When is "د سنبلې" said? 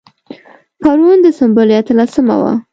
1.23-1.75